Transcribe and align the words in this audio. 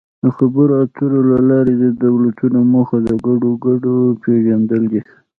د 0.23 0.25
خبرو 0.37 0.73
اترو 0.83 1.19
له 1.31 1.37
لارې 1.49 1.73
د 1.83 1.85
دولتونو 2.05 2.59
موخه 2.73 2.97
د 3.07 3.09
ګډو 3.25 3.51
ګټو 3.65 3.95
پېژندل 4.23 4.83
دي 4.91 5.01